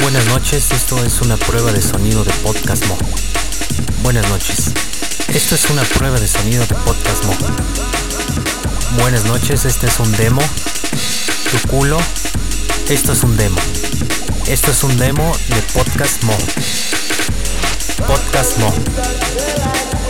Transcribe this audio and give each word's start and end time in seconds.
Buenas 0.00 0.26
noches, 0.26 0.70
esto 0.72 1.02
es 1.04 1.20
una 1.22 1.36
prueba 1.36 1.72
de 1.72 1.80
sonido 1.80 2.22
de 2.22 2.30
Podcast 2.42 2.84
Mo. 2.86 2.98
Buenas 4.02 4.28
noches, 4.28 4.72
esto 5.28 5.54
es 5.54 5.70
una 5.70 5.82
prueba 5.82 6.20
de 6.20 6.28
sonido 6.28 6.64
de 6.66 6.74
Podcast 6.74 7.24
Mo. 7.24 7.34
Buenas 9.00 9.24
noches, 9.24 9.64
este 9.64 9.86
es 9.86 9.98
un 9.98 10.12
demo. 10.12 10.42
Tu 11.50 11.68
culo, 11.68 11.98
esto 12.88 13.12
es 13.12 13.22
un 13.22 13.36
demo. 13.36 13.58
Esto 14.46 14.70
es 14.70 14.84
un 14.84 14.96
demo 14.98 15.32
de 15.48 15.62
Podcast 15.72 16.22
Mo. 16.24 16.36
Podcast 18.06 18.58
Mo. 18.58 19.65